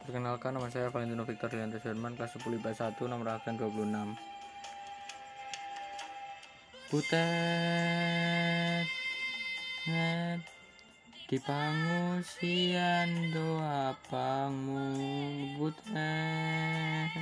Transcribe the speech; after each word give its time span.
Perkenalkan 0.00 0.56
nama 0.56 0.72
saya 0.72 0.88
Valentino 0.88 1.28
Victor 1.28 1.52
Rianto 1.52 1.76
Sherman 1.76 2.16
kelas 2.16 2.32
10 2.32 2.56
IPA 2.56 2.96
1 2.96 3.04
nomor 3.04 3.36
absen 3.36 3.60
26 3.60 4.16
Butet 6.88 7.20
net 9.84 10.40
di 11.30 11.38
pangungsian 11.38 13.30
doa 13.30 13.94
pangmu 14.10 14.90
butet. 15.60 17.12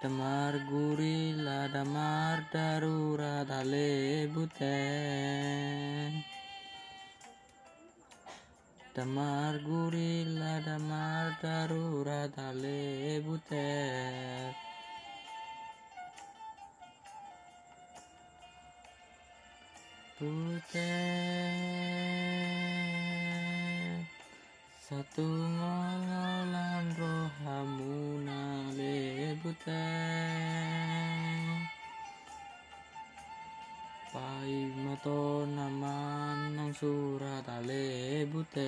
Damar 0.00 0.56
gurila 0.64 1.68
damar 1.68 2.48
darurat 2.48 3.50
ale 3.50 4.24
butet 4.32 6.33
Damar 8.94 9.58
gurila 9.66 10.62
damar 10.64 11.34
darurat 11.42 12.30
ale 12.38 13.18
butet 13.26 14.54
Butet 20.14 20.78
Satu 24.78 25.26
ngololan 25.26 26.86
rohamuna 26.94 28.70
le 28.78 29.34
butet 29.42 30.63
Pai 34.14 34.70
mato 34.78 35.42
naman 35.42 36.54
ng 36.54 36.70
surat 36.70 37.42
ale 37.50 38.22
butet 38.30 38.62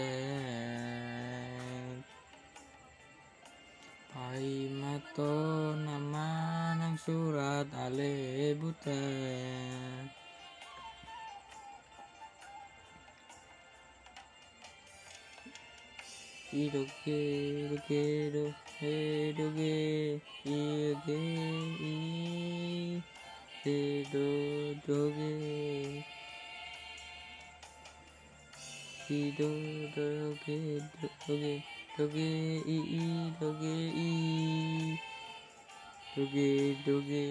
Pai 4.10 4.66
mato 4.74 5.70
naman 5.78 6.82
ng 6.82 6.98
surat 6.98 7.70
ale 7.78 8.58
butet 8.58 10.10
Idoge, 16.50 17.70
doge, 17.70 18.34
doge, 18.34 19.30
doge, 19.38 19.78
idoge, 20.42 21.22
de 23.66 24.06
do 24.12 24.76
do 24.86 24.98
ge 25.18 26.04
si 28.54 29.32
do 29.32 29.50
do 29.94 30.38
ge 30.46 30.58
do 31.26 31.34
ge 31.42 31.54
do 31.96 32.04
ge 32.14 32.30
i 32.76 32.78
i 33.02 33.32
do 33.40 33.48
ge 33.58 33.78
i 34.06 34.08
do 36.14 37.02
ge 37.08 37.26